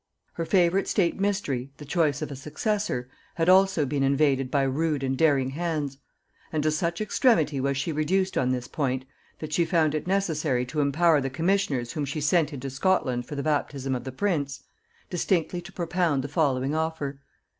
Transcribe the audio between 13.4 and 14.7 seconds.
baptism of the prince,